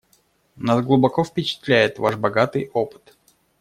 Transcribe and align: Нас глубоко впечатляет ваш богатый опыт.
Нас 0.57 0.81
глубоко 0.83 1.23
впечатляет 1.23 1.99
ваш 1.99 2.15
богатый 2.15 2.71
опыт. 2.73 3.15